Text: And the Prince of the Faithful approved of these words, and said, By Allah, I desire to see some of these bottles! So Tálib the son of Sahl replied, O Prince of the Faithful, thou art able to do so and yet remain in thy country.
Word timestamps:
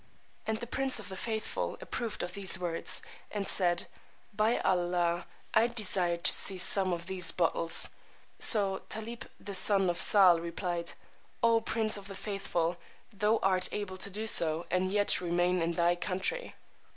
And 0.47 0.57
the 0.57 0.65
Prince 0.65 0.97
of 0.97 1.09
the 1.09 1.15
Faithful 1.15 1.77
approved 1.79 2.23
of 2.23 2.33
these 2.33 2.57
words, 2.57 3.03
and 3.29 3.47
said, 3.47 3.85
By 4.33 4.57
Allah, 4.61 5.27
I 5.53 5.67
desire 5.67 6.17
to 6.17 6.33
see 6.33 6.57
some 6.57 6.91
of 6.91 7.05
these 7.05 7.29
bottles! 7.29 7.89
So 8.39 8.81
Tálib 8.89 9.27
the 9.39 9.53
son 9.53 9.91
of 9.91 10.01
Sahl 10.01 10.39
replied, 10.39 10.93
O 11.43 11.61
Prince 11.61 11.97
of 11.97 12.07
the 12.07 12.15
Faithful, 12.15 12.77
thou 13.13 13.37
art 13.43 13.69
able 13.71 13.97
to 13.97 14.09
do 14.09 14.25
so 14.25 14.65
and 14.71 14.91
yet 14.91 15.21
remain 15.21 15.61
in 15.61 15.73
thy 15.73 15.95
country. 15.95 16.55